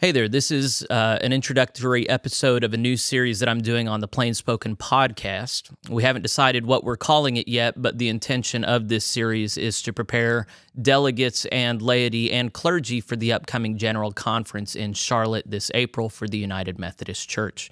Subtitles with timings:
[0.00, 3.88] Hey there, this is uh, an introductory episode of a new series that I'm doing
[3.88, 5.74] on the Plain Spoken podcast.
[5.90, 9.82] We haven't decided what we're calling it yet, but the intention of this series is
[9.82, 10.46] to prepare
[10.80, 16.28] delegates and laity and clergy for the upcoming General Conference in Charlotte this April for
[16.28, 17.68] the United Methodist Church.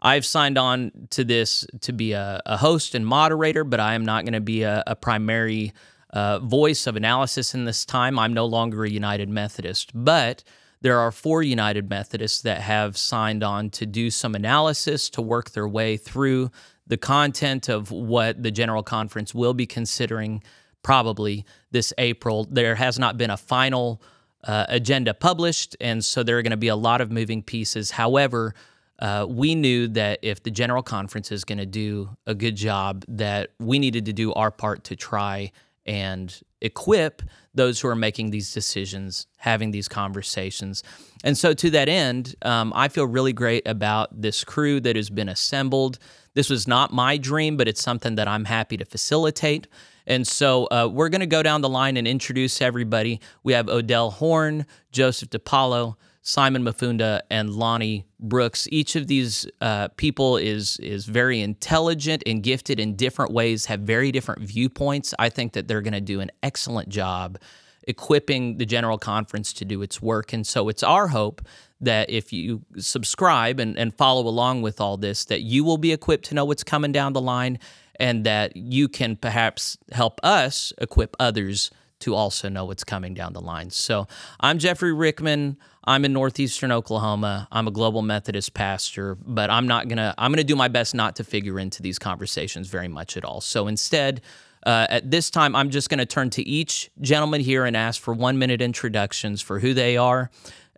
[0.00, 4.04] I've signed on to this to be a, a host and moderator, but I am
[4.04, 5.72] not going to be a, a primary
[6.10, 8.16] uh, voice of analysis in this time.
[8.16, 10.44] I'm no longer a United Methodist, but
[10.84, 15.52] there are four United Methodists that have signed on to do some analysis to work
[15.52, 16.50] their way through
[16.86, 20.42] the content of what the General Conference will be considering
[20.82, 22.46] probably this April.
[22.50, 24.02] There has not been a final
[24.46, 27.92] uh, agenda published, and so there are going to be a lot of moving pieces.
[27.92, 28.54] However,
[28.98, 33.06] uh, we knew that if the General Conference is going to do a good job,
[33.08, 35.50] that we needed to do our part to try
[35.86, 37.22] and equip
[37.54, 40.82] those who are making these decisions, having these conversations.
[41.22, 45.10] And so, to that end, um, I feel really great about this crew that has
[45.10, 45.98] been assembled.
[46.34, 49.68] This was not my dream, but it's something that I'm happy to facilitate.
[50.06, 53.20] And so uh, we're going to go down the line and introduce everybody.
[53.42, 55.96] We have Odell Horn, Joseph DiPaolo,
[56.26, 58.66] Simon Mafunda and Lonnie Brooks.
[58.72, 63.80] Each of these uh, people is is very intelligent and gifted in different ways, have
[63.80, 65.14] very different viewpoints.
[65.18, 67.38] I think that they're going to do an excellent job
[67.86, 70.32] equipping the general conference to do its work.
[70.32, 71.42] And so it's our hope
[71.82, 75.92] that if you subscribe and, and follow along with all this, that you will be
[75.92, 77.58] equipped to know what's coming down the line
[78.00, 81.70] and that you can perhaps help us equip others
[82.04, 83.70] to also know what's coming down the line.
[83.70, 84.06] So
[84.38, 85.56] I'm Jeffrey Rickman.
[85.84, 87.48] I'm in northeastern Oklahoma.
[87.50, 90.14] I'm a global Methodist pastor, but I'm not gonna.
[90.18, 93.40] I'm gonna do my best not to figure into these conversations very much at all.
[93.40, 94.20] So instead,
[94.66, 98.12] uh, at this time, I'm just gonna turn to each gentleman here and ask for
[98.12, 100.30] one minute introductions for who they are.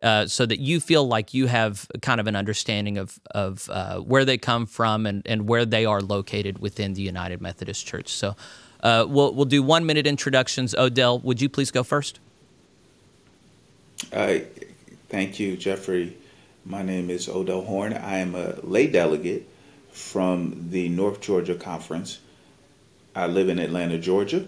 [0.02, 3.98] Uh, so that you feel like you have kind of an understanding of of uh,
[3.98, 8.10] where they come from and, and where they are located within the United Methodist Church.
[8.10, 8.36] So
[8.86, 10.74] uh, we'll we'll do one minute introductions.
[10.74, 12.20] Odell, would you please go first?
[14.12, 14.38] Uh,
[15.08, 16.16] Thank you, Jeffrey.
[16.64, 17.92] My name is Odell Horn.
[17.92, 19.48] I am a lay delegate
[19.92, 22.18] from the North Georgia Conference.
[23.14, 24.46] I live in Atlanta, Georgia,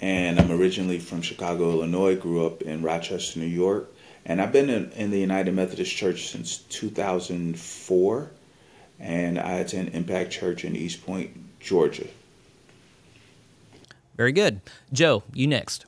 [0.00, 2.16] and I'm originally from Chicago, Illinois.
[2.16, 3.88] Grew up in Rochester, New York,
[4.24, 8.30] and I've been in, in the United Methodist Church since 2004,
[8.98, 12.08] and I attend Impact Church in East Point, Georgia.
[14.16, 14.60] Very good.
[14.92, 15.84] Joe, you next.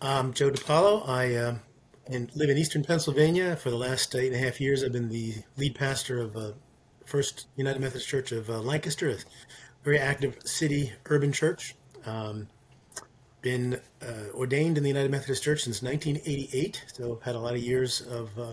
[0.00, 1.08] I'm Joe DiPaolo.
[1.08, 1.54] I uh,
[2.08, 3.56] live in eastern Pennsylvania.
[3.56, 6.52] For the last eight and a half years, I've been the lead pastor of uh,
[7.04, 9.16] First United Methodist Church of uh, Lancaster, a
[9.84, 11.74] very active city urban church.
[12.06, 12.48] Um,
[13.42, 17.54] been uh, ordained in the United Methodist Church since 1988, so I've had a lot
[17.54, 18.52] of years of uh,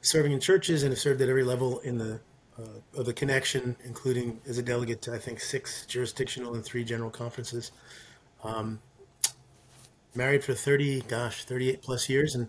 [0.00, 2.20] serving in churches and have served at every level in the
[2.58, 6.84] uh, of the connection, including as a delegate to I think six jurisdictional and three
[6.84, 7.72] general conferences.
[8.44, 8.80] Um,
[10.14, 12.48] married for 30, gosh, 38 plus years and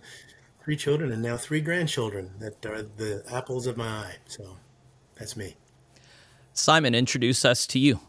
[0.63, 4.15] three children and now three grandchildren that are the apples of my eye.
[4.27, 4.57] So
[5.17, 5.55] that's me.
[6.53, 7.99] Simon, introduce us to you.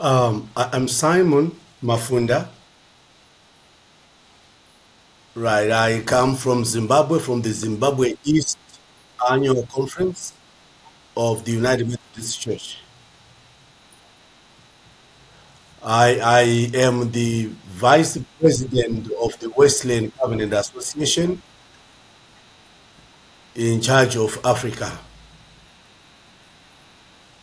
[0.00, 2.48] Um, I'm Simon Mafunda.
[5.34, 8.58] Right, I come from Zimbabwe, from the Zimbabwe East
[9.30, 10.32] Annual Conference
[11.16, 12.78] of the United Methodist Church.
[15.84, 21.42] I, I am the vice president of the Wesleyan Covenant Association
[23.54, 24.98] in charge of Africa.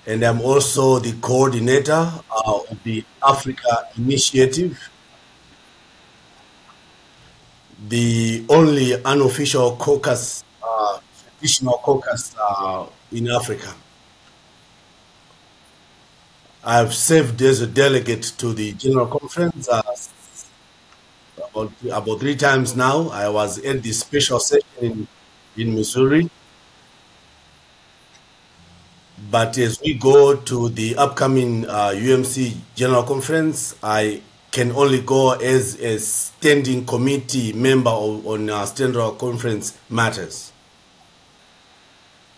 [0.06, 4.78] And I'm also the coordinator uh, of the Africa Initiative,
[7.88, 11.00] the only unofficial caucus, uh,
[11.38, 13.74] traditional caucus uh, in Africa.
[16.64, 19.82] I've served as a delegate to the General Conference uh,
[21.38, 23.10] about, about three times now.
[23.10, 25.08] I was at the special session in,
[25.58, 26.30] in Missouri.
[29.32, 34.22] But as we go to the upcoming uh, UMC General Conference, I
[34.52, 40.52] can only go as a standing committee member on uh, General Conference matters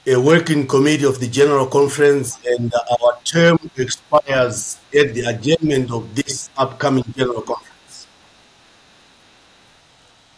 [0.07, 6.15] a working committee of the General Conference, and our term expires at the adjournment of
[6.15, 8.07] this upcoming General Conference.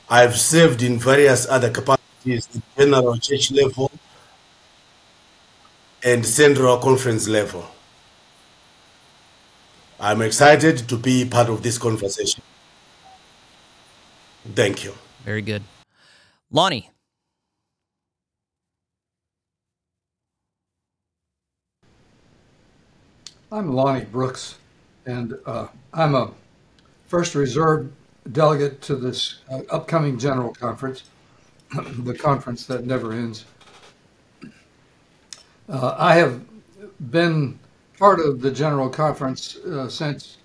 [0.10, 3.90] I've served in various other capacities at General Church level
[6.04, 7.66] and Central Conference level.
[10.04, 12.44] I'm excited to be part of this conversation.
[14.54, 14.94] Thank you.
[15.24, 15.64] Very good.
[16.52, 16.90] Lonnie.
[23.50, 24.58] I'm Lonnie Brooks,
[25.06, 26.32] and uh, I'm a
[27.08, 27.90] first reserve
[28.30, 31.04] delegate to this uh, upcoming general conference,
[32.00, 33.46] the conference that never ends.
[35.70, 36.42] Uh, I have
[37.10, 37.58] been
[38.04, 40.36] part of the general conference uh, since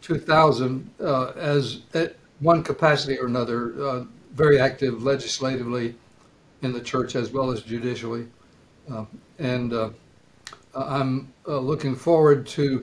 [0.00, 5.94] 2000 uh, as at one capacity or another, uh, very active legislatively
[6.62, 8.26] in the church as well as judicially.
[8.90, 9.04] Uh,
[9.38, 9.90] and uh,
[10.74, 12.82] I'm uh, looking forward to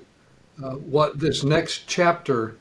[0.64, 2.56] uh, what this next chapter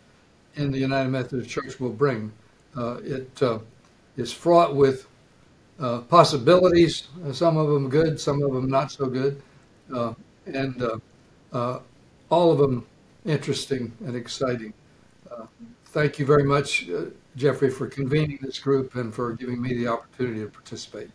[0.55, 2.33] in the United Methodist Church will bring.
[2.79, 3.43] It
[4.17, 5.07] is fraught with
[6.09, 9.43] possibilities, some of them good, some of them not so good,
[10.47, 11.03] and
[11.53, 12.87] all of them
[13.25, 14.73] interesting and exciting.
[15.31, 15.47] Uh,
[15.87, 17.07] thank you very much, uh,
[17.37, 21.11] Jeffrey, for convening this group and for giving me the opportunity to participate.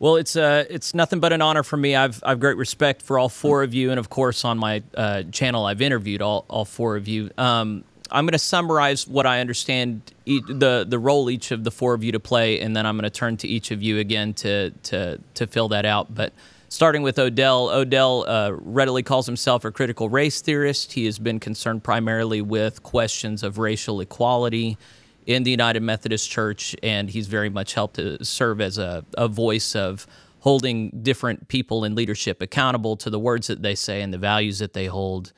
[0.00, 1.96] Well, it's uh, it's nothing but an honor for me.
[1.96, 5.24] I've I've great respect for all four of you, and of course on my uh,
[5.32, 7.30] channel I've interviewed all, all four of you.
[7.36, 11.72] Um, I'm going to summarize what I understand e- the the role each of the
[11.72, 13.98] four of you to play, and then I'm going to turn to each of you
[13.98, 16.14] again to to to fill that out.
[16.14, 16.32] But
[16.68, 20.92] starting with Odell, Odell uh, readily calls himself a critical race theorist.
[20.92, 24.76] He has been concerned primarily with questions of racial equality
[25.26, 29.28] in the United Methodist Church, and he's very much helped to serve as a, a
[29.28, 30.06] voice of
[30.40, 34.58] holding different people in leadership accountable to the words that they say and the values
[34.60, 35.32] that they hold.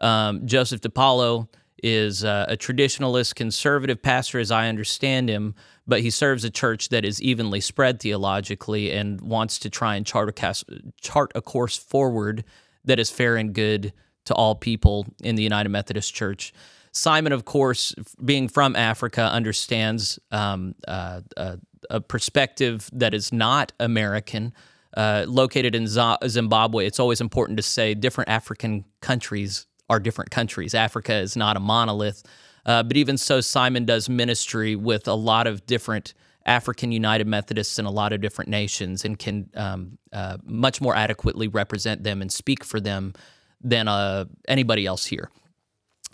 [0.00, 1.48] Um, Joseph DiPaolo
[1.82, 5.54] is uh, a traditionalist conservative pastor, as I understand him,
[5.86, 10.06] but he serves a church that is evenly spread theologically and wants to try and
[10.06, 10.64] chart a, cas-
[11.00, 12.44] chart a course forward
[12.84, 13.92] that is fair and good
[14.24, 16.52] to all people in the United Methodist Church.
[16.92, 17.94] Simon, of course,
[18.24, 21.56] being from Africa, understands um, uh, uh,
[21.90, 24.52] a perspective that is not American.
[24.94, 30.74] Uh, located in Zimbabwe, it's always important to say different African countries are different countries.
[30.74, 32.22] Africa is not a monolith.
[32.64, 36.14] Uh, but even so, Simon does ministry with a lot of different
[36.46, 40.94] African United Methodists in a lot of different nations and can um, uh, much more
[40.94, 43.12] adequately represent them and speak for them
[43.60, 45.30] than uh, anybody else here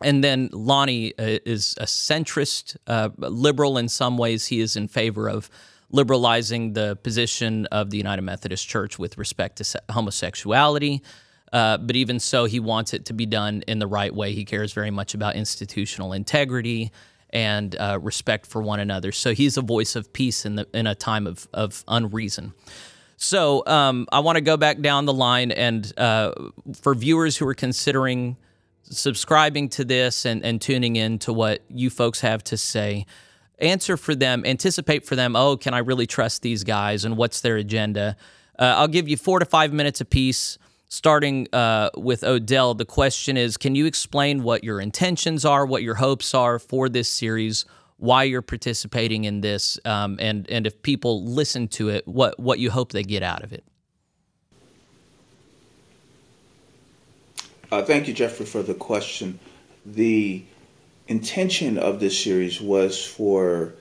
[0.03, 4.47] and then Lonnie uh, is a centrist, uh, liberal in some ways.
[4.47, 5.51] He is in favor of
[5.91, 11.03] liberalizing the position of the United Methodist Church with respect to homosexuality.
[11.53, 14.33] Uh, but even so, he wants it to be done in the right way.
[14.33, 16.93] He cares very much about institutional integrity
[17.31, 19.12] and uh, respect for one another.
[19.12, 22.53] So he's a voice of peace in, the, in a time of, of unreason.
[23.17, 26.33] So um, I want to go back down the line, and uh,
[26.81, 28.37] for viewers who are considering
[28.91, 33.06] subscribing to this and, and tuning in to what you folks have to say.
[33.59, 37.41] Answer for them, anticipate for them, oh, can I really trust these guys and what's
[37.41, 38.17] their agenda?
[38.59, 40.59] Uh, I'll give you four to five minutes apiece.
[40.90, 45.82] Starting uh, with Odell, the question is Can you explain what your intentions are, what
[45.82, 47.67] your hopes are for this series,
[47.99, 52.58] why you're participating in this, um, and, and if people listen to it, what, what
[52.58, 53.64] you hope they get out of it?
[57.70, 59.38] Uh, thank you, Jeffrey, for the question.
[59.85, 60.43] The
[61.06, 63.75] intention of this series was for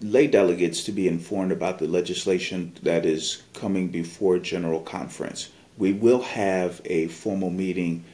[0.00, 5.50] lay delegates to be informed about the legislation that is coming before General Conference.
[5.76, 8.04] We will have a formal meeting,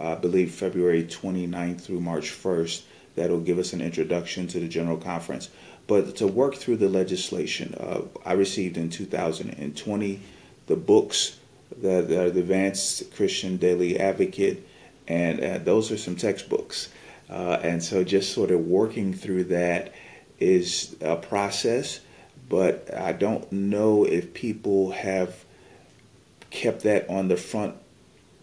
[0.00, 2.82] I believe February 29th through March 1st,
[3.14, 5.50] that'll give us an introduction to the General Conference.
[5.86, 10.20] But to work through the legislation, uh, I received in 2020
[10.66, 11.38] the books
[11.80, 14.66] the, the Advanced Christian Daily Advocate,
[15.08, 16.88] and uh, those are some textbooks.
[17.28, 19.92] Uh, and so just sort of working through that
[20.38, 22.00] is a process,
[22.48, 25.44] but I don't know if people have
[26.52, 27.74] kept that on the front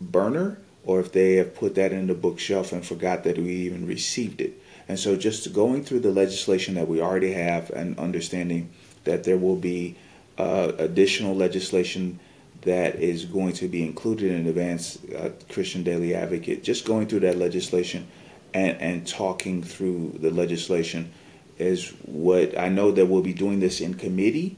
[0.02, 3.86] burner or if they have put that in the bookshelf and forgot that we even
[3.86, 4.60] received it.
[4.88, 8.72] And so just going through the legislation that we already have and understanding
[9.04, 9.96] that there will be
[10.38, 12.20] uh, additional legislation
[12.62, 16.64] that is going to be included in Advanced uh, Christian Daily Advocate.
[16.64, 18.08] Just going through that legislation
[18.54, 21.12] and, and talking through the legislation
[21.58, 24.58] is what I know that we'll be doing this in committee,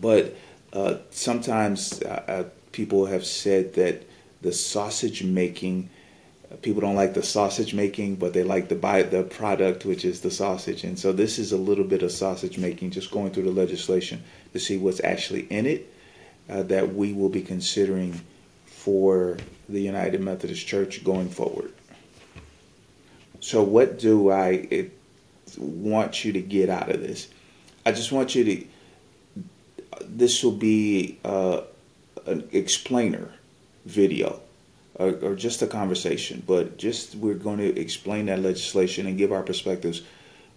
[0.00, 0.34] but
[0.74, 4.02] uh, sometimes uh, uh people have said that
[4.42, 5.88] the sausage making
[6.62, 10.20] people don't like the sausage making, but they like to buy the product, which is
[10.20, 10.84] the sausage.
[10.84, 14.22] And so this is a little bit of sausage making, just going through the legislation
[14.52, 15.92] to see what's actually in it
[16.48, 18.20] uh, that we will be considering
[18.66, 19.38] for
[19.68, 21.72] the United Methodist Church going forward.
[23.40, 24.98] So, what do I it,
[25.58, 27.28] want you to get out of this?
[27.84, 28.66] I just want you to.
[30.02, 31.62] This will be uh,
[32.26, 33.30] an explainer
[33.84, 34.40] video
[34.94, 39.32] or, or, just a conversation, but just we're going to explain that legislation and give
[39.32, 40.02] our perspectives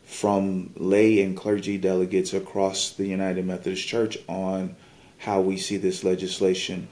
[0.05, 4.75] from lay and clergy delegates across the United Methodist Church on
[5.17, 6.87] how we see this legislation.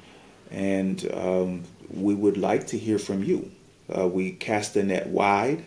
[0.51, 3.51] And um, we would like to hear from you.
[3.95, 5.63] Uh, we cast the net wide.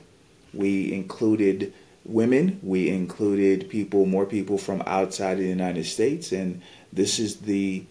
[0.52, 1.72] We included
[2.08, 2.58] women.
[2.62, 6.32] We included people, more people from outside the United States.
[6.32, 6.62] And
[6.92, 7.84] this is the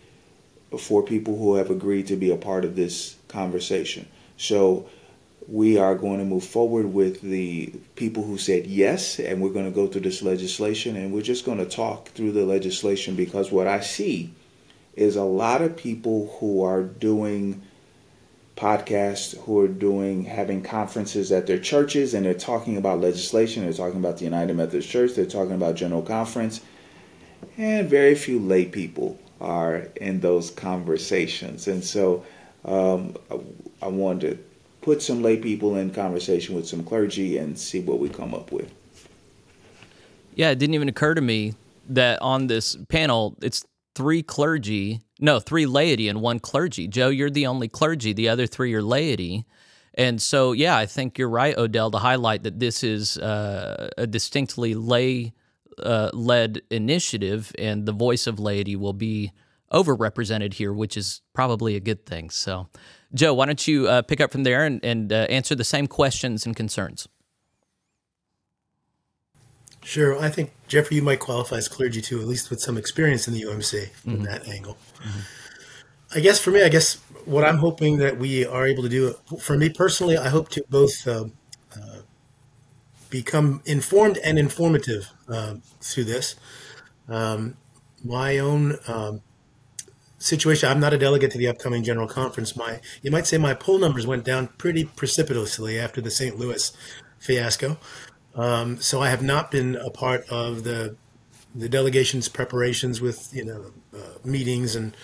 [0.77, 4.07] four people who have agreed to be a part of this conversation.
[4.36, 4.89] So
[5.47, 9.65] we are going to move forward with the people who said yes, and we're going
[9.65, 13.51] to go through this legislation, and we're just going to talk through the legislation because
[13.51, 14.33] what I see
[14.95, 17.62] is a lot of people who are doing
[18.57, 23.63] podcasts, who are doing having conferences at their churches, and they're talking about legislation.
[23.63, 25.13] They're talking about the United Methodist Church.
[25.13, 26.59] They're talking about General Conference,
[27.57, 31.67] and very few lay people are in those conversations.
[31.67, 32.25] And so,
[32.65, 33.15] um,
[33.81, 34.43] I wanted to
[34.81, 38.51] put some lay people in conversation with some clergy and see what we come up
[38.51, 38.73] with.
[40.33, 41.55] Yeah, it didn't even occur to me
[41.89, 46.88] that on this panel, it's three clergy, no, three laity and one clergy.
[46.88, 49.45] Joe, you're the only clergy, the other three are laity.
[49.93, 54.05] And so, yeah, I think you're right, Odell, to highlight that this is uh, a
[54.05, 55.33] distinctly lay
[55.81, 59.31] uh, led initiative, and the voice of laity will be
[59.71, 62.29] overrepresented here, which is probably a good thing.
[62.29, 62.67] So,
[63.13, 65.88] Joe, why don't you uh, pick up from there and, and uh, answer the same
[65.88, 67.07] questions and concerns?
[69.88, 70.20] Sure.
[70.20, 73.34] I think, Jeffrey, you might qualify as clergy too, at least with some experience in
[73.34, 74.24] the UMC from mm-hmm.
[74.24, 74.75] that angle.
[74.98, 75.20] Mm-hmm.
[76.13, 79.15] I guess for me, I guess what I'm hoping that we are able to do,
[79.39, 81.27] for me personally, I hope to both uh,
[81.74, 82.00] uh,
[83.10, 86.36] become informed and informative uh, through this.
[87.08, 87.56] Um,
[88.03, 89.22] my own um,
[90.17, 90.67] situation.
[90.67, 92.58] I'm not a delegate to the upcoming general conference.
[92.58, 96.38] My, you might say, my poll numbers went down pretty precipitously after the St.
[96.38, 96.75] Louis
[97.20, 97.77] fiasco.
[98.38, 100.96] Um, so I have not been a part of the
[101.56, 104.96] the delegation's preparations with you know uh, meetings and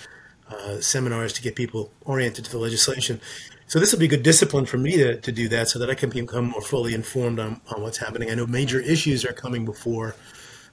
[0.50, 3.20] uh, seminars to get people oriented to the legislation.
[3.66, 5.96] So this will be good discipline for me to, to do that so that I
[5.96, 8.30] can become more fully informed on, on what's happening.
[8.30, 10.16] I know major issues are coming before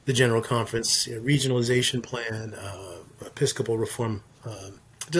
[0.04, 4.70] the general conference, you know, regionalization plan, uh, Episcopal reform uh,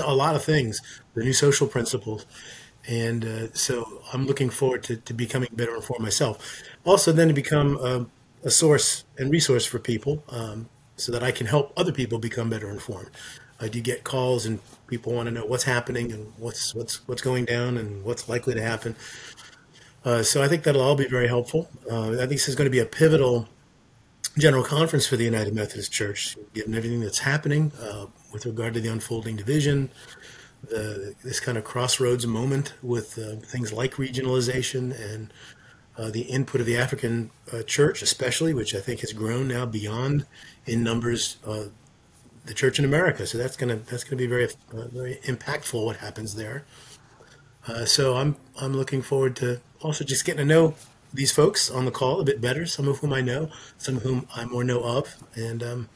[0.03, 0.81] a lot of things,
[1.15, 2.27] the new social principles.
[2.89, 6.63] And uh, so I'm looking forward to, to becoming better informed myself.
[6.85, 8.07] Also, then to become a,
[8.45, 12.51] a source and resource for people um, so that I can help other people become
[12.51, 13.11] better informed.
[13.61, 17.21] I do get calls and people want to know what's happening and what's what's what's
[17.21, 18.97] going down and what's likely to happen.
[20.03, 21.69] Uh, so I think that'll all be very helpful.
[21.91, 23.49] Uh, I think this is going to be a pivotal
[24.39, 28.81] general conference for the United Methodist Church, given everything that's happening uh, with regard to
[28.81, 29.91] the unfolding division,
[30.69, 35.33] the, this kind of crossroads moment with uh, things like regionalization and
[36.01, 39.67] uh, the input of the African uh, church, especially, which I think has grown now
[39.67, 40.25] beyond
[40.67, 41.65] in numbers uh,
[42.47, 43.27] the church in America.
[43.27, 46.65] So that's gonna that's gonna be very uh, very impactful what happens there.
[47.85, 50.75] so I'm I'm looking forward to also just getting to know
[51.13, 54.03] these folks on the call a bit better, some of whom I know, some of
[54.03, 55.89] whom I more know of, and um,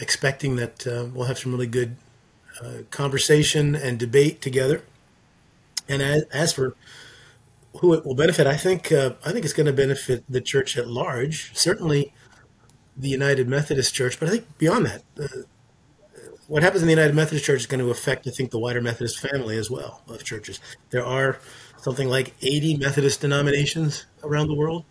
[0.00, 1.96] expecting that uh, we'll have some really good
[2.62, 4.82] uh, conversation and debate together.
[5.88, 6.74] And as, as, for
[7.80, 10.76] who it will benefit, I think uh, I think it's going to benefit the church
[10.76, 11.56] at large.
[11.56, 12.12] Certainly,
[12.96, 15.26] the United Methodist Church, but I think beyond that, uh,
[16.48, 18.80] what happens in the United Methodist Church is going to affect, I think, the wider
[18.80, 20.60] Methodist family as well of churches.
[20.90, 21.38] There are
[21.76, 24.84] something like 80 Methodist denominations around the world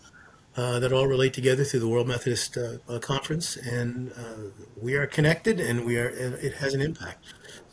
[0.55, 4.49] uh, that all relate together through the World Methodist uh, uh, Conference, and uh,
[4.81, 6.09] we are connected, and we are.
[6.09, 7.23] It has an impact.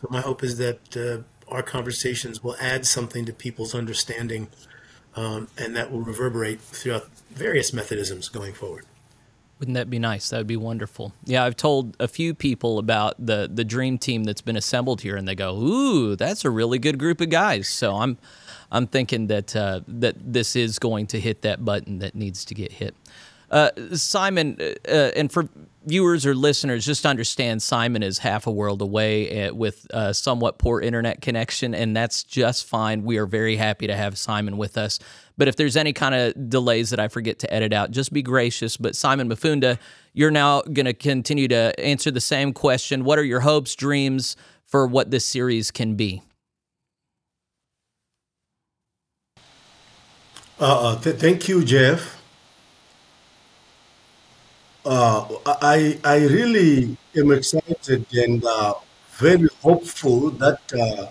[0.00, 4.48] So my hope is that our conversations will add something to people's understanding,
[5.16, 8.84] um, and that will reverberate throughout various Methodisms going forward.
[9.58, 10.30] Wouldn't that be nice?
[10.30, 11.12] That would be wonderful.
[11.24, 15.16] Yeah, I've told a few people about the the dream team that's been assembled here,
[15.16, 18.18] and they go, "Ooh, that's a really good group of guys." So I'm
[18.72, 22.54] I'm thinking that uh, that this is going to hit that button that needs to
[22.54, 22.96] get hit.
[23.50, 25.48] Uh, Simon, uh and for
[25.84, 30.58] viewers or listeners just understand Simon is half a world away eh, with a somewhat
[30.58, 33.04] poor internet connection, and that's just fine.
[33.04, 34.98] We are very happy to have Simon with us.
[35.36, 38.22] But if there's any kind of delays that I forget to edit out, just be
[38.22, 38.76] gracious.
[38.76, 39.78] But Simon Mafunda,
[40.12, 43.04] you're now going to continue to answer the same question.
[43.04, 46.22] What are your hopes, dreams for what this series can be?
[50.60, 52.13] Uh, uh th- thank you, Jeff.
[54.84, 58.74] Uh, I I really am excited and uh,
[59.16, 61.06] very hopeful that uh,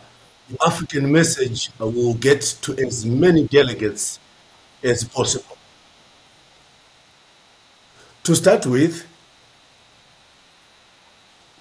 [0.49, 4.19] the African message will get to as many delegates
[4.83, 5.57] as possible.
[8.23, 9.05] To start with,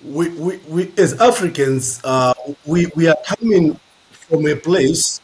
[0.04, 2.34] we, we, we as Africans, uh,
[2.66, 3.78] we, we are coming
[4.10, 5.20] from a place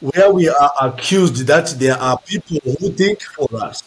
[0.00, 3.82] where we are accused that there are people who think for us.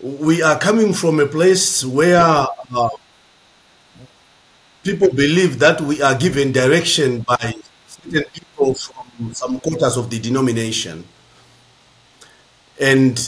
[0.00, 2.88] We are coming from a place where uh,
[4.82, 7.54] people believe that we are given direction by
[7.86, 11.04] certain people from some quarters of the denomination.
[12.80, 13.18] And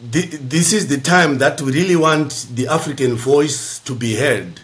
[0.00, 4.60] thi- this is the time that we really want the African voice to be heard.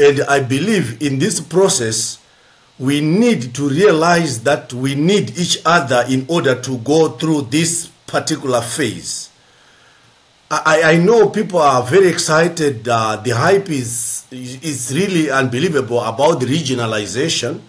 [0.00, 2.18] And I believe in this process,
[2.78, 7.88] we need to realize that we need each other in order to go through this
[8.06, 9.30] particular phase.
[10.50, 12.86] I, I know people are very excited.
[12.86, 17.60] Uh, the hype is, is really unbelievable about the regionalization.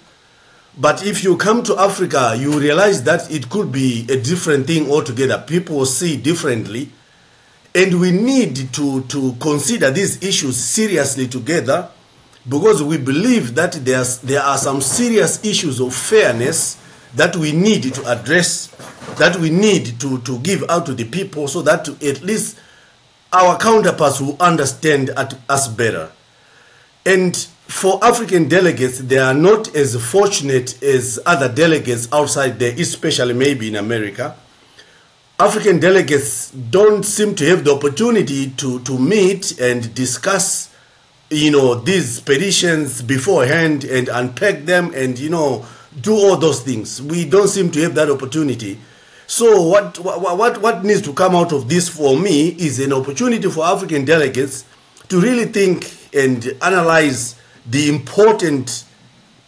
[0.78, 4.92] But if you come to Africa, you realize that it could be a different thing
[4.92, 5.44] altogether.
[5.48, 6.92] People see differently.
[7.74, 11.90] And we need to, to consider these issues seriously together
[12.48, 16.78] because we believe that there's, there are some serious issues of fairness
[17.16, 18.68] that we need to address,
[19.18, 22.60] that we need to, to give out to the people so that at least
[23.36, 26.10] our counterparts will understand at, us better.
[27.06, 27.36] And
[27.68, 33.68] for African delegates, they are not as fortunate as other delegates outside there, especially maybe
[33.68, 34.36] in America.
[35.38, 40.74] African delegates don't seem to have the opportunity to, to meet and discuss,
[41.30, 45.66] you know, these petitions beforehand and unpack them and, you know,
[46.00, 47.02] do all those things.
[47.02, 48.80] We don't seem to have that opportunity.
[49.28, 53.50] So what, what, what, needs to come out of this for me is an opportunity
[53.50, 54.66] for African delegates
[55.10, 57.36] to really think and analyze
[57.66, 58.86] the important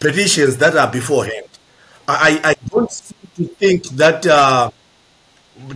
[0.00, 1.46] petitions that are beforehand.
[2.08, 4.70] I, I don't seem to think that uh,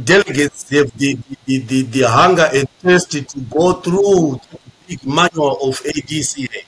[0.02, 5.58] delegates have the, the, the, the hunger and thirst to go through the big manual
[5.68, 6.64] of ADCA.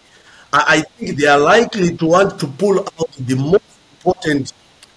[0.53, 3.65] I, I think they are likely to want to pull out the most
[3.99, 4.53] important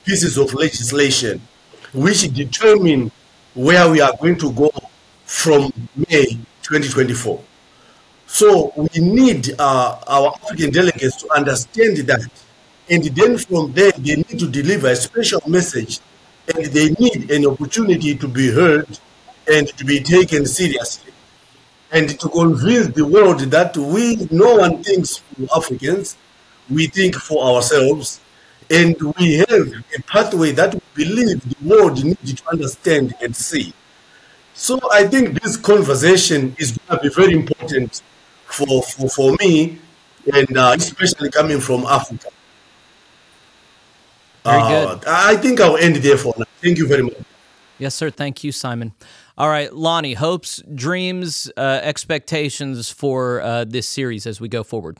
[0.05, 1.41] pieces of legislation
[1.97, 3.11] which determine
[3.55, 4.71] where we are going to go
[5.25, 6.25] from May
[6.61, 7.41] 2024.
[8.27, 12.29] So we need uh, our African delegates to understand that.
[12.89, 15.99] And then from there, they need to deliver a special message
[16.53, 18.87] and they need an opportunity to be heard
[19.51, 21.13] and to be taken seriously.
[21.91, 26.15] And to convince the world that we, no one thinks for Africans,
[26.69, 28.19] we think for ourselves.
[28.69, 33.73] And we have a pathway that we believe the world needs to understand and see.
[34.53, 38.01] So I think this conversation is going to be very important
[38.45, 39.77] for, for, for me,
[40.33, 42.29] and uh, especially coming from Africa.
[44.43, 45.07] Very Uh, good.
[45.07, 46.45] I think I'll end there for now.
[46.61, 47.17] Thank you very much.
[47.77, 48.09] Yes, sir.
[48.09, 48.93] Thank you, Simon.
[49.37, 54.97] All right, Lonnie, hopes, dreams, uh, expectations for uh, this series as we go forward.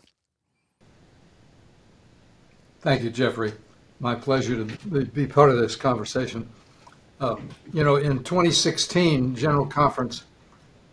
[2.87, 3.51] Thank you, Jeffrey.
[3.99, 6.47] My pleasure to be- part of this conversation.
[7.19, 10.23] Um, You know, in 2016, General Conference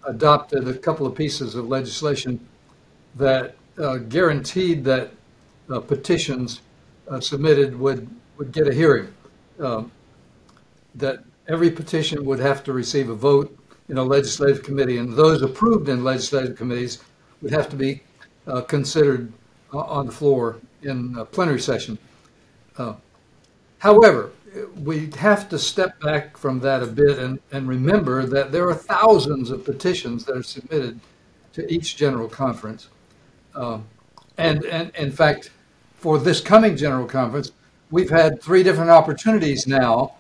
[0.02, 2.40] adopted a couple of pieces of legislation
[3.14, 5.12] that uh, guaranteed that
[5.70, 6.62] uh, petitions
[7.06, 9.14] uh, submitted would, would get a hearing.
[9.60, 9.92] Um,
[10.96, 13.56] That every petition would have to receive a vote
[13.88, 16.98] in a legislative committee, and those approved in legislative committees
[17.40, 18.02] would have to be
[18.48, 19.32] uh, considered
[19.72, 21.98] o- on the floor in plenary session.
[22.76, 22.94] Uh,
[23.84, 24.30] However,
[24.82, 28.74] we have to step back from that a bit and, and remember that there are
[28.74, 30.98] thousands of petitions that are submitted
[31.52, 32.88] to each general conference.
[33.54, 33.84] Um,
[34.38, 35.50] and, and in fact,
[35.96, 37.52] for this coming general conference,
[37.90, 40.14] we've had three different opportunities now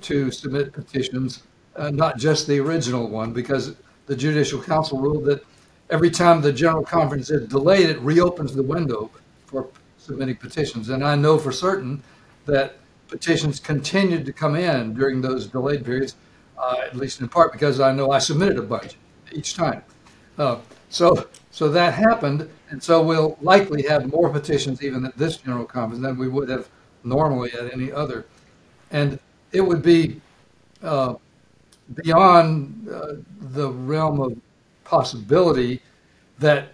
[0.00, 1.42] to submit petitions,
[1.76, 3.74] uh, not just the original one, because
[4.06, 5.44] the Judicial Council ruled that
[5.90, 9.10] every time the general conference is delayed, it reopens the window
[9.44, 9.68] for
[10.04, 10.90] submitting petitions.
[10.90, 12.02] And I know for certain
[12.44, 12.76] that
[13.08, 16.16] petitions continued to come in during those delayed periods,
[16.58, 18.96] uh, at least in part because I know I submitted a bunch
[19.32, 19.82] each time.
[20.38, 20.58] Uh,
[20.90, 25.64] so, so that happened, and so we'll likely have more petitions even at this general
[25.64, 26.68] conference than we would have
[27.02, 28.26] normally at any other.
[28.90, 29.18] And
[29.52, 30.20] it would be
[30.82, 31.14] uh,
[31.94, 34.36] beyond uh, the realm of
[34.84, 35.80] possibility
[36.38, 36.73] that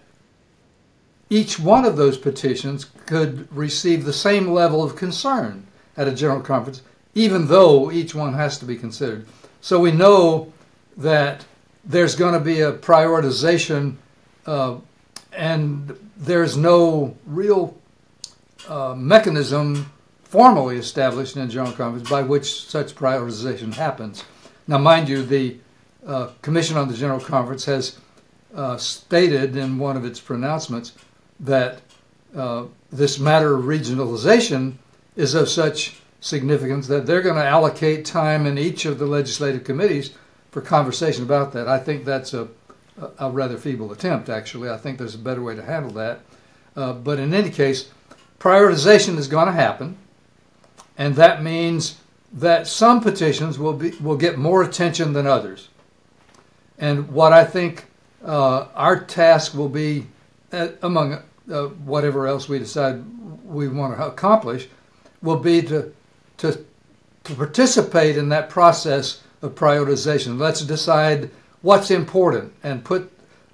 [1.31, 5.65] each one of those petitions could receive the same level of concern
[5.97, 9.25] at a general conference even though each one has to be considered.
[9.61, 10.51] So we know
[10.97, 11.45] that
[11.83, 13.95] there's going to be a prioritization,
[14.45, 14.77] uh,
[15.33, 17.75] and there's no real
[18.67, 19.91] uh, mechanism
[20.23, 24.23] formally established in a general conference by which such prioritization happens.
[24.67, 25.57] Now, mind you, the
[26.05, 27.97] uh, Commission on the General Conference has
[28.55, 30.93] uh, stated in one of its pronouncements
[31.41, 31.81] that
[32.35, 34.75] uh, this matter of regionalization
[35.15, 39.63] is of such significance that they're going to allocate time in each of the legislative
[39.63, 40.11] committees
[40.51, 41.67] for conversation about that.
[41.67, 42.47] I think that's a,
[43.17, 44.69] a rather feeble attempt, actually.
[44.69, 46.19] I think there's a better way to handle that.
[46.75, 47.89] Uh, but in any case,
[48.39, 49.97] prioritization is going to happen,
[50.97, 51.97] and that means
[52.31, 55.67] that some petitions will be will get more attention than others.
[56.77, 57.85] And what I think
[58.23, 60.07] uh, our task will be,
[60.53, 61.21] uh, among
[61.85, 63.03] whatever else we decide
[63.45, 64.67] we want to accomplish,
[65.21, 65.93] will be to
[66.37, 66.65] to
[67.23, 70.39] to participate in that process of prioritization.
[70.39, 71.29] Let's decide
[71.61, 73.11] what's important and put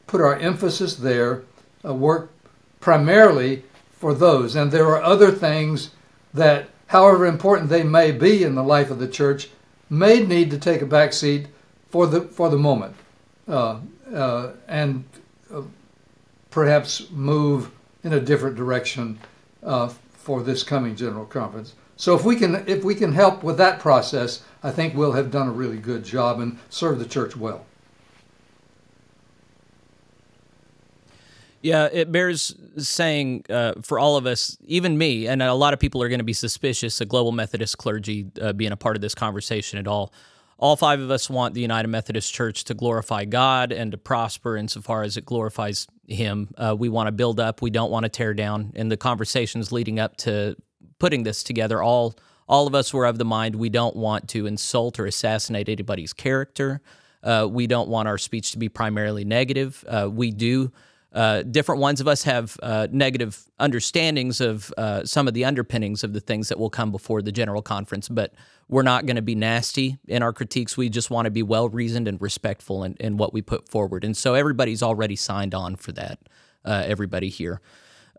[0.07, 1.43] put our emphasis there.
[1.85, 2.31] Uh, work
[2.79, 5.91] primarily for those, and there are other things
[6.33, 9.49] that, however important they may be in the life of the church,
[9.89, 11.47] may need to take a back seat
[11.89, 12.95] for the for the moment,
[13.47, 13.79] uh,
[14.13, 15.03] uh, and
[15.53, 15.61] uh,
[16.49, 17.71] perhaps move
[18.07, 19.19] in a different direction
[19.63, 21.75] uh, for this coming general conference.
[21.97, 25.31] So if we can if we can help with that process, I think we'll have
[25.31, 27.65] done a really good job and serve the church well.
[31.61, 35.79] Yeah, it bears saying uh, for all of us, even me, and a lot of
[35.79, 39.01] people are going to be suspicious of Global Methodist clergy uh, being a part of
[39.01, 40.13] this conversation at all.
[40.59, 44.57] All five of us want the United Methodist Church to glorify God and to prosper
[44.57, 46.49] insofar as it glorifies Him.
[46.57, 48.73] Uh, we want to build up, we don't want to tear down.
[48.75, 50.55] And the conversations leading up to
[50.99, 52.15] putting this together, all
[52.49, 56.13] all of us were of the mind we don't want to insult or assassinate anybody's
[56.13, 56.81] character.
[57.21, 59.83] Uh, we don't want our speech to be primarily negative.
[59.87, 60.71] Uh, we do.
[61.17, 66.03] Uh, different ones of us have uh, negative understandings of uh, some of the underpinnings
[66.03, 68.35] of the things that will come before the general conference, but
[68.69, 70.77] we're not going to be nasty in our critiques.
[70.77, 74.03] We just want to be well reasoned and respectful in, in, what we put forward.
[74.03, 76.19] And so everybody's already signed on for that,
[76.63, 77.61] uh, everybody here.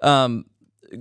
[0.02, 0.46] Um,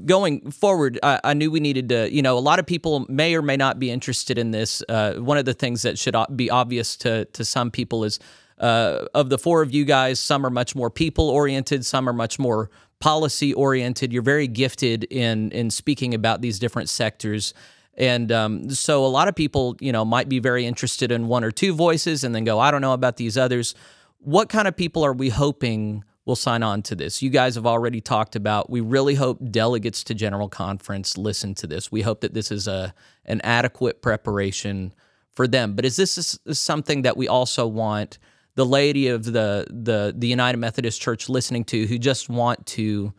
[0.06, 3.34] going forward, I, I, knew we needed to, you know, a lot of people may
[3.34, 4.84] or may not be interested in this.
[4.88, 8.20] Uh, one of the things that should be obvious to, to some people is
[8.60, 12.14] uh, of the four of you guys, some are much more people oriented, some are
[12.14, 14.12] much more policy oriented.
[14.12, 17.54] You're very gifted in in speaking about these different sectors.
[17.96, 21.44] And um, so a lot of people, you know, might be very interested in one
[21.44, 23.74] or two voices and then go, I don't know about these others.
[24.20, 27.22] What kind of people are we hoping will sign on to this.
[27.22, 28.70] You guys have already talked about.
[28.70, 31.90] We really hope delegates to General Conference listen to this.
[31.90, 32.94] We hope that this is a
[33.26, 34.94] an adequate preparation
[35.34, 35.74] for them.
[35.74, 38.18] But is this something that we also want
[38.58, 43.14] the laity of the the the United Methodist Church listening to, who just want to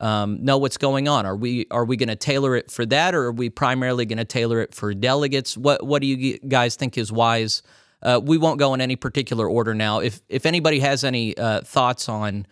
[0.00, 1.24] um, know what's going on?
[1.24, 4.18] Are we are we going to tailor it for that, or are we primarily going
[4.18, 5.56] to tailor it for delegates?
[5.56, 7.62] What what do you guys think is wise?
[8.02, 10.00] Uh, we won't go in any particular order now.
[10.00, 12.44] If if anybody has any uh, thoughts on,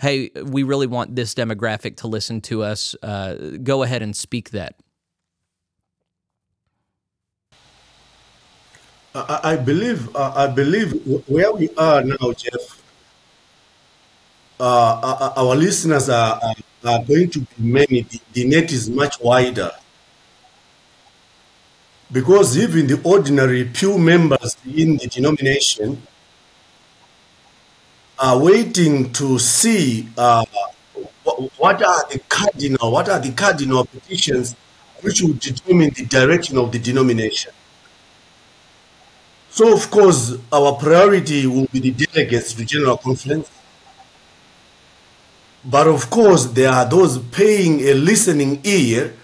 [0.00, 4.50] hey, we really want this demographic to listen to us, uh, go ahead and speak
[4.50, 4.74] that.
[9.28, 10.92] I, I believe uh, I believe
[11.28, 12.82] where we are now, Jeff.
[14.60, 16.54] Uh, our listeners are, are,
[16.84, 18.02] are going to be many.
[18.02, 19.70] The, the net is much wider
[22.12, 26.02] because even the ordinary pew members in the denomination
[28.18, 30.44] are waiting to see uh,
[31.56, 34.56] what are the cardinal what are the cardinal petitions
[35.02, 37.52] which will determine the direction of the denomination
[39.58, 43.50] so of course our priority will be the delegates to general conference.
[45.64, 49.14] But of course there are those paying a listening ear.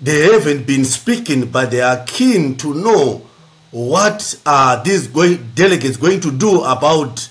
[0.00, 3.28] They haven't been speaking, but they are keen to know
[3.70, 7.28] what are these delegates going to do about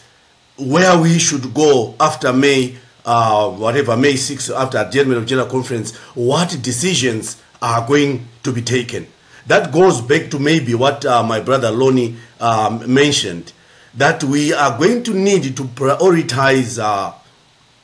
[0.56, 5.94] where we should go after May, uh, whatever, May 6th, after adjournment of General Conference,
[6.16, 9.08] what decisions are going to be taken.
[9.48, 13.54] That goes back to maybe what uh, my brother Lonnie um, mentioned,
[13.96, 17.14] that we are going to need to prioritize, uh,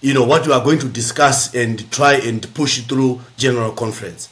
[0.02, 4.30] you know, what we are going to discuss and try and push through General Conference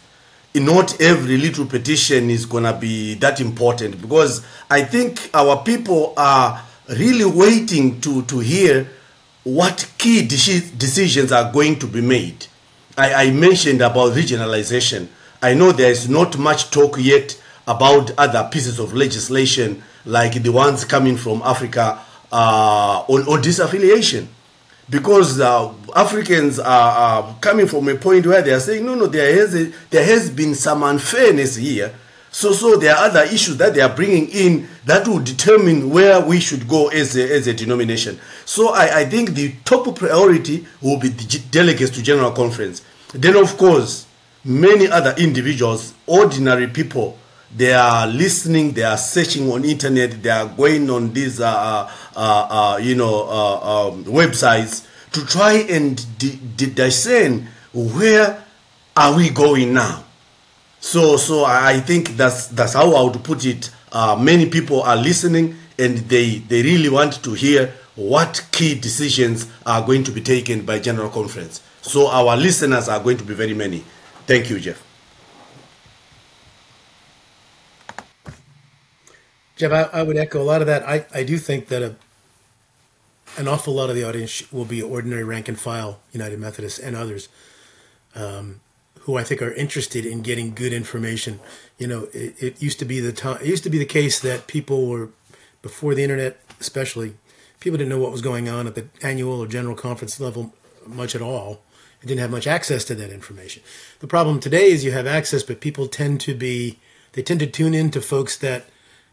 [0.56, 6.13] not every little petition is going to be that important because I think our people
[6.18, 8.89] are really waiting to, to hear
[9.44, 12.48] what key de- decisions are going to be made.
[12.98, 15.08] I, I, mentioned about regionalization.
[15.41, 20.52] I know there is not much talk yet about other pieces of legislation like the
[20.52, 21.99] ones coming from Africa
[22.32, 24.28] uh, on, on disaffiliation.
[24.89, 29.06] Because uh, Africans are, are coming from a point where they are saying, no, no,
[29.06, 31.93] there has, a, there has been some unfairness here.
[32.32, 36.19] So, so there are other issues that they are bringing in that will determine where
[36.19, 38.19] we should go as a, as a denomination.
[38.45, 42.84] So, I, I think the top priority will be the delegates to General Conference.
[43.13, 44.08] Then, of course,
[44.43, 47.17] many other individuals, ordinary people,
[47.56, 51.91] they are listening, they are searching on internet, they are going on these, uh, uh,
[52.15, 56.06] uh, uh you know, uh, um, websites to try and
[56.56, 58.43] discern where
[58.95, 60.04] are we going now.
[60.80, 63.69] So, so I think that's that's how I would put it.
[63.91, 69.47] Uh, many people are listening, and they they really want to hear what key decisions
[69.65, 71.62] are going to be taken by General Conference.
[71.82, 73.84] So our listeners are going to be very many.
[74.30, 74.86] Thank you, Jeff.
[79.56, 80.84] Jeff, I, I, would echo a lot of that.
[80.88, 81.96] I, I do think that a,
[83.39, 86.96] an awful lot of the audience will be ordinary rank and file United Methodists and
[86.96, 87.28] others
[88.13, 88.60] um,
[89.00, 91.39] who I think are interested in getting good information.
[91.80, 93.39] You know, it, it used to be the time.
[93.42, 95.10] It used to be the case that people were
[95.63, 97.15] before the internet, especially
[97.60, 100.54] people didn't know what was going on at the annual or general conference level
[100.86, 101.63] much at all.
[102.01, 103.62] It didn't have much access to that information.
[103.99, 106.79] The problem today is you have access, but people tend to be
[107.13, 108.65] they tend to tune in to folks that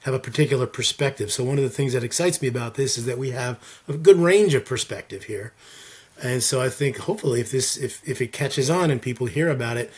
[0.03, 1.33] have a particular perspective.
[1.33, 3.95] So one of the things that excites me about this is that we have a
[3.95, 5.53] good range of perspective here.
[6.23, 9.49] And so I think hopefully if this if, if it catches on and people hear
[9.49, 9.91] about it,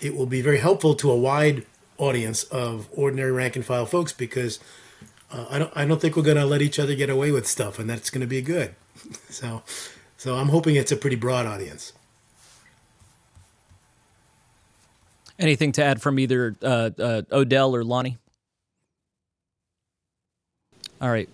[0.00, 1.66] it will be very helpful to a wide
[1.98, 4.58] audience of ordinary rank and file folks because
[5.30, 7.46] uh, I don't I don't think we're going to let each other get away with
[7.46, 8.74] stuff and that's going to be good.
[9.28, 9.62] so
[10.16, 11.92] so I'm hoping it's a pretty broad audience.
[15.40, 18.18] Anything to add from either uh, uh, Odell or Lonnie?
[21.00, 21.30] All right.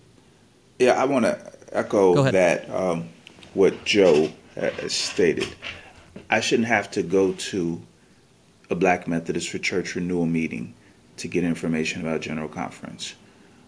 [0.79, 3.09] Yeah, I want to echo that um,
[3.53, 4.31] what Joe
[4.87, 5.47] stated.
[6.29, 7.81] I shouldn't have to go to
[8.69, 10.73] a Black Methodist for Church renewal meeting
[11.17, 13.13] to get information about General Conference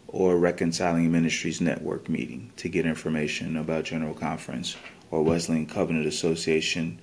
[0.07, 4.77] or Reconciling Ministries Network meeting to get information about General Conference
[5.11, 6.99] or Wesleyan Covenant Association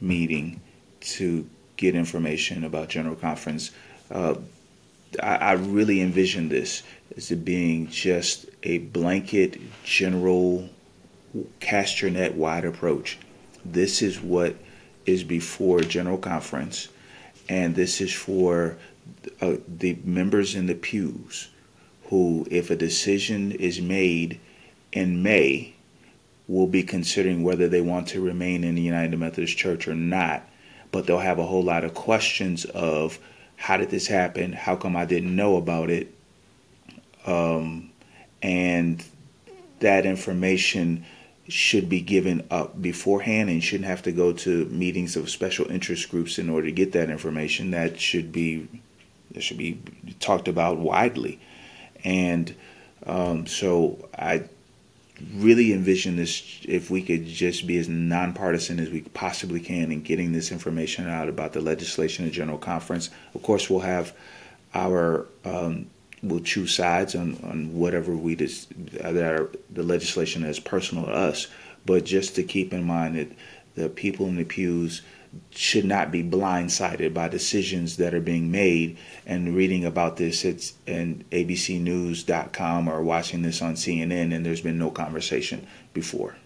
[0.00, 0.60] meeting
[1.00, 1.46] to
[1.76, 3.70] get information about General Conference.
[4.10, 4.34] Uh,
[5.22, 6.82] I, I really envision this
[7.16, 10.68] as it being just a blanket, general,
[11.60, 13.18] cast your net wide approach.
[13.64, 14.56] This is what
[15.06, 16.88] is before General Conference,
[17.48, 18.76] and this is for
[19.40, 21.48] uh, the members in the pews
[22.04, 24.38] who, if a decision is made
[24.92, 25.74] in May,
[26.46, 30.48] will be considering whether they want to remain in the United Methodist Church or not.
[30.94, 33.18] But they'll have a whole lot of questions of
[33.56, 34.52] how did this happen?
[34.52, 36.14] How come I didn't know about it?
[37.26, 37.90] Um,
[38.40, 39.04] and
[39.80, 41.04] that information
[41.48, 46.12] should be given up beforehand and shouldn't have to go to meetings of special interest
[46.12, 47.72] groups in order to get that information.
[47.72, 48.68] That should be
[49.32, 49.80] that should be
[50.20, 51.40] talked about widely.
[52.04, 52.54] And
[53.04, 54.44] um, so I
[55.34, 60.02] really envision this if we could just be as nonpartisan as we possibly can in
[60.02, 63.10] getting this information out about the legislation and general conference.
[63.34, 64.12] Of course, we'll have
[64.74, 65.86] our um,
[66.22, 71.12] we'll choose sides on, on whatever we just that are, the legislation is personal to
[71.12, 71.48] us,
[71.86, 73.32] but just to keep in mind that
[73.74, 75.02] the people in the pews
[75.50, 80.74] should not be blindsided by decisions that are being made and reading about this it's
[80.86, 86.36] in abcnews.com or watching this on CNN and there's been no conversation before.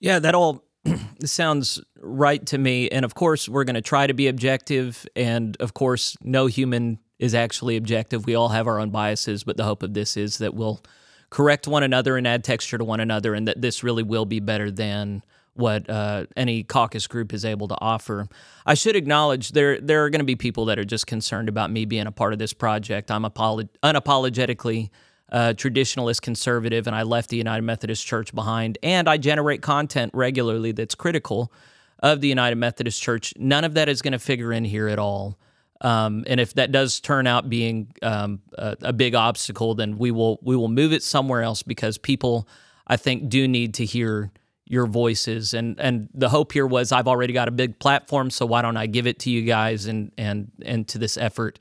[0.00, 0.64] Yeah, that all
[1.24, 5.56] sounds right to me and of course we're going to try to be objective and
[5.58, 8.26] of course no human is actually objective.
[8.26, 10.80] We all have our own biases, but the hope of this is that we'll
[11.30, 14.40] correct one another and add texture to one another, and that this really will be
[14.40, 15.22] better than
[15.54, 18.28] what uh, any caucus group is able to offer.
[18.64, 21.70] I should acknowledge there there are going to be people that are just concerned about
[21.70, 23.10] me being a part of this project.
[23.10, 24.90] I'm apolo- unapologetically
[25.32, 30.12] uh, traditionalist conservative, and I left the United Methodist Church behind, and I generate content
[30.14, 31.52] regularly that's critical
[32.00, 33.34] of the United Methodist Church.
[33.36, 35.36] None of that is going to figure in here at all.
[35.80, 40.10] Um, and if that does turn out being um, a, a, big obstacle, then we
[40.10, 42.48] will we will move it somewhere else because people,
[42.88, 44.32] I think, do need to hear
[44.64, 45.54] your voices.
[45.54, 48.76] And and the hope here was I've already got a big platform, so why don't
[48.76, 51.60] I give it to you guys and and and to this effort.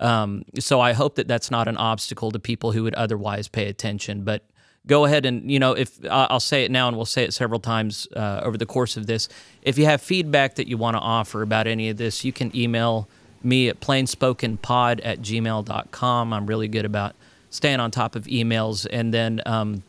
[0.00, 3.66] Um, so I hope that that's not an obstacle to people who would otherwise pay
[3.66, 4.22] attention.
[4.24, 4.48] But
[4.86, 7.60] go ahead and you know if I'll say it now and we'll say it several
[7.60, 9.28] times uh, over the course of this.
[9.60, 12.54] If you have feedback that you want to offer about any of this, you can
[12.56, 13.08] email
[13.42, 16.32] me at plainspokenpod at gmail.com.
[16.32, 17.14] I'm really good about
[17.50, 18.86] staying on top of emails.
[18.90, 19.82] And then um,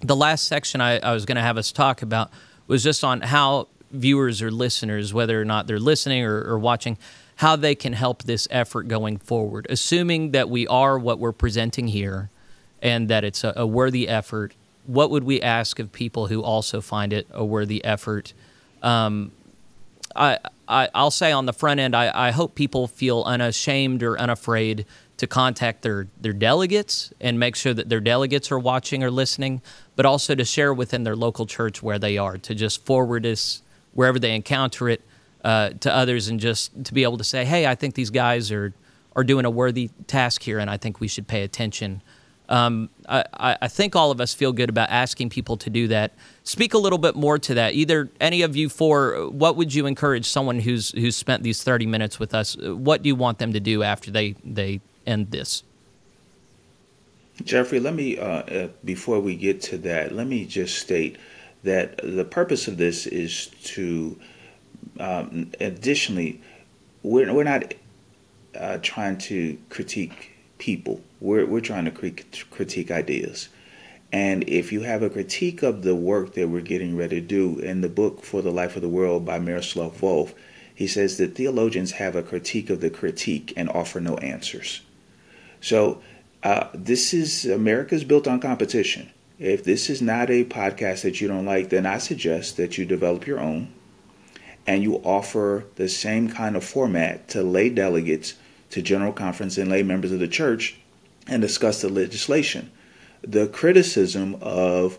[0.00, 2.30] the last section I, I was going to have us talk about
[2.66, 6.98] was just on how viewers or listeners, whether or not they're listening or, or watching,
[7.36, 11.88] how they can help this effort going forward, assuming that we are what we're presenting
[11.88, 12.30] here
[12.82, 14.54] and that it's a, a worthy effort.
[14.86, 18.32] What would we ask of people who also find it a worthy effort?
[18.82, 19.32] Um,
[20.14, 24.18] I, I, will say on the front end, I, I hope people feel unashamed or
[24.18, 24.86] unafraid
[25.18, 29.62] to contact their, their delegates and make sure that their delegates are watching or listening,
[29.94, 33.62] but also to share within their local church where they are, to just forward this
[33.94, 35.00] wherever they encounter it
[35.42, 38.52] uh, to others and just to be able to say, hey, I think these guys
[38.52, 38.74] are,
[39.14, 42.02] are doing a worthy task here and I think we should pay attention.
[42.48, 46.12] Um, I, I, think all of us feel good about asking people to do that.
[46.44, 47.74] Speak a little bit more to that.
[47.74, 51.86] Either any of you for what would you encourage someone who's who's spent these thirty
[51.86, 52.56] minutes with us?
[52.56, 55.64] What do you want them to do after they they end this?
[57.44, 61.16] Jeffrey, let me uh, uh, before we get to that, let me just state
[61.64, 64.18] that the purpose of this is to
[65.00, 66.40] um, additionally,
[67.02, 67.74] we're we're not
[68.58, 71.00] uh, trying to critique people.
[71.20, 71.90] We're, we're trying to
[72.50, 73.48] critique ideas.
[74.12, 77.58] And if you have a critique of the work that we're getting ready to do
[77.58, 80.32] in the book For the Life of the World by Miroslav Volf,
[80.74, 84.82] he says that theologians have a critique of the critique and offer no answers.
[85.60, 86.02] So
[86.42, 89.10] uh, this is America's built on competition.
[89.38, 92.84] If this is not a podcast that you don't like, then I suggest that you
[92.84, 93.72] develop your own
[94.66, 98.34] and you offer the same kind of format to lay delegates
[98.70, 100.76] to General Conference and lay members of the church
[101.26, 102.70] and discuss the legislation.
[103.22, 104.98] The criticism of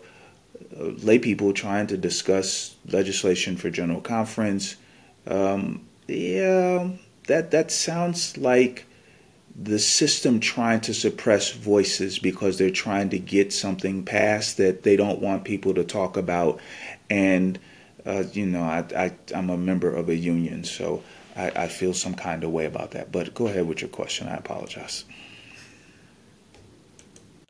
[0.78, 4.76] uh, lay people trying to discuss legislation for General Conference,
[5.26, 6.90] um, yeah,
[7.26, 8.86] that that sounds like
[9.60, 14.94] the system trying to suppress voices because they're trying to get something passed that they
[14.94, 16.60] don't want people to talk about.
[17.10, 17.58] And,
[18.06, 21.02] uh, you know, I, I, I'm a member of a union, so
[21.38, 23.12] I, I feel some kind of way about that.
[23.12, 24.28] But go ahead with your question.
[24.28, 25.04] I apologize.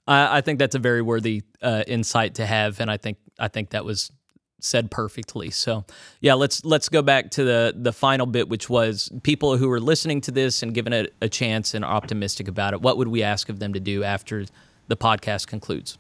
[0.06, 3.48] I, I think that's a very worthy uh, insight to have, and I think I
[3.48, 4.12] think that was
[4.60, 5.50] said perfectly.
[5.50, 5.84] So,
[6.20, 9.80] yeah, let's let's go back to the the final bit, which was people who are
[9.80, 12.82] listening to this and given it a chance and optimistic about it.
[12.82, 14.44] What would we ask of them to do after
[14.88, 15.96] the podcast concludes?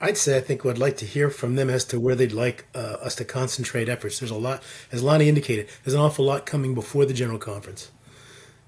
[0.00, 2.66] I'd say I think we'd like to hear from them as to where they'd like
[2.74, 4.18] uh, us to concentrate efforts.
[4.18, 7.90] There's a lot, as Lonnie indicated, there's an awful lot coming before the general conference.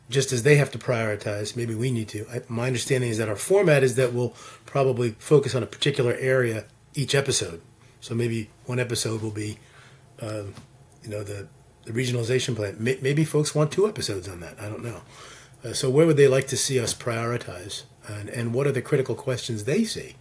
[0.09, 2.25] Just as they have to prioritize, maybe we need to.
[2.33, 6.15] I, my understanding is that our format is that we'll probably focus on a particular
[6.15, 6.65] area
[6.95, 7.61] each episode.
[8.01, 9.59] So maybe one episode will be,
[10.23, 10.55] um,
[11.03, 11.47] you know, the,
[11.85, 12.77] the regionalization plan.
[12.79, 14.59] Maybe folks want two episodes on that.
[14.59, 15.03] I don't know.
[15.63, 17.83] Uh, so where would they like to see us prioritize?
[18.07, 20.15] And, and what are the critical questions they see?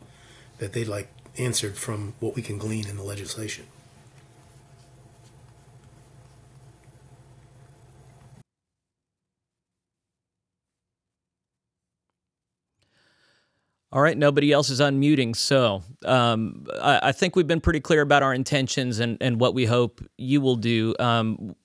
[0.59, 3.65] That they'd like answered from what we can glean in the legislation.
[13.89, 15.35] All right, nobody else is unmuting.
[15.35, 19.53] So um, I, I, think we've been pretty clear about our intentions and, and what
[19.53, 20.93] we hope you will do.
[20.99, 21.55] Um,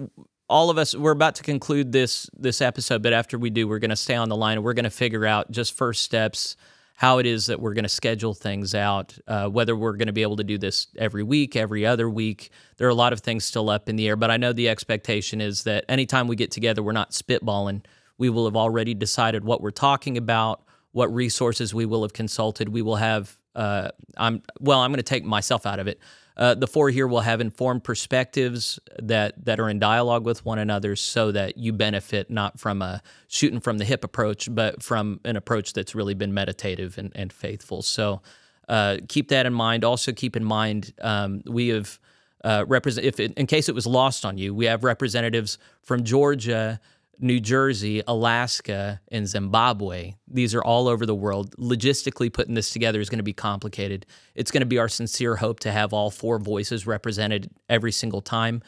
[0.49, 3.81] all of us, we're about to conclude this this episode, but after we do, we're
[3.81, 6.57] going to stay on the line and we're going to figure out just first steps
[7.03, 10.13] how it is that we're going to schedule things out, uh, whether we're going to
[10.13, 12.51] be able to do this every week, every other week.
[12.77, 14.69] There are a lot of things still up in the air, but I know the
[14.69, 17.85] expectation is that anytime we get together, we're not spitballing.
[18.19, 20.63] We will have already decided what we're talking about,
[20.93, 22.69] what resources we will have consulted.
[22.69, 25.99] We will have, uh, I'm well, I'm going to take myself out of it.
[26.37, 30.59] Uh, the four here will have informed perspectives that that are in dialogue with one
[30.59, 35.21] another, so that you benefit not from a shooting from the hip approach, but from
[35.25, 37.83] an approach that's really been meditative and, and faithful.
[37.83, 38.23] So
[38.69, 39.85] uh, keep that in mind.
[39.85, 41.99] Also keep in mind um, we have
[42.45, 46.03] uh, represent if it, in case it was lost on you, we have representatives from
[46.03, 46.81] Georgia
[47.23, 50.15] New Jersey, Alaska, and Zimbabwe.
[50.27, 51.55] These are all over the world.
[51.57, 54.05] Logistically, putting this together is going to be complicated.
[54.35, 58.21] It's going to be our sincere hope to have all four voices represented every single
[58.21, 58.61] time.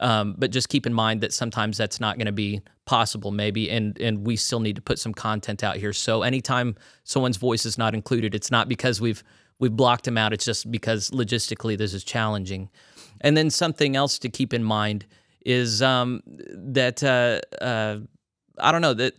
[0.00, 3.70] Um, but just keep in mind that sometimes that's not going to be possible, maybe,
[3.70, 5.92] and and we still need to put some content out here.
[5.92, 6.74] So anytime
[7.04, 9.22] someone's voice is not included, it's not because we've
[9.60, 10.32] we've blocked them out.
[10.32, 12.68] It's just because logistically this is challenging.
[13.20, 15.06] And then something else to keep in mind
[15.44, 17.98] is um, that uh, uh,
[18.58, 19.14] I don't know that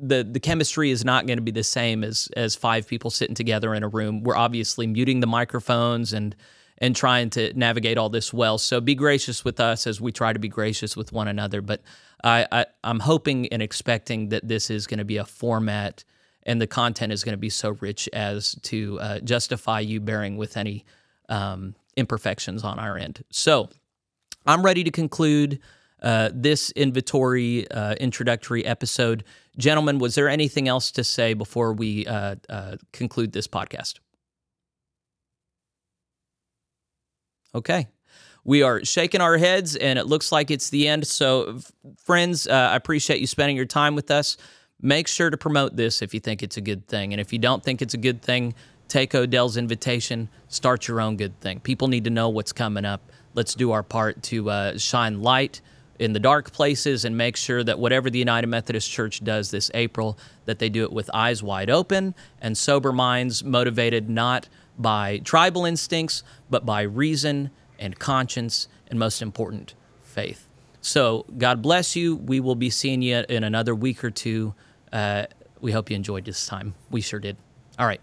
[0.00, 3.34] the the chemistry is not going to be the same as as five people sitting
[3.34, 4.22] together in a room.
[4.22, 6.34] We're obviously muting the microphones and
[6.78, 8.56] and trying to navigate all this well.
[8.56, 11.60] So be gracious with us as we try to be gracious with one another.
[11.60, 11.82] But
[12.22, 16.04] I, I I'm hoping and expecting that this is going to be a format
[16.44, 20.36] and the content is going to be so rich as to uh, justify you bearing
[20.36, 20.84] with any
[21.28, 23.24] um, imperfections on our end.
[23.30, 23.68] So
[24.48, 25.60] I'm ready to conclude
[26.02, 29.22] uh, this inventory uh, introductory episode.
[29.58, 33.98] Gentlemen, was there anything else to say before we uh, uh, conclude this podcast?
[37.54, 37.88] Okay.
[38.42, 41.06] We are shaking our heads, and it looks like it's the end.
[41.06, 41.58] So,
[42.02, 44.38] friends, uh, I appreciate you spending your time with us.
[44.80, 47.12] Make sure to promote this if you think it's a good thing.
[47.12, 48.54] And if you don't think it's a good thing,
[48.86, 51.60] take Odell's invitation, start your own good thing.
[51.60, 53.02] People need to know what's coming up.
[53.34, 55.60] Let's do our part to uh, shine light
[55.98, 59.70] in the dark places and make sure that whatever the United Methodist Church does this
[59.74, 64.48] April, that they do it with eyes wide open and sober minds, motivated not
[64.78, 70.48] by tribal instincts, but by reason and conscience, and most important, faith.
[70.80, 72.16] So, God bless you.
[72.16, 74.54] We will be seeing you in another week or two.
[74.92, 75.26] Uh,
[75.60, 76.74] we hope you enjoyed this time.
[76.90, 77.36] We sure did.
[77.78, 78.00] All right.